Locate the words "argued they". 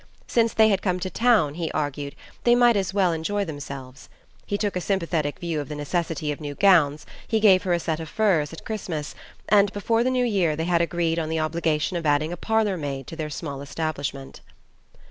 1.73-2.55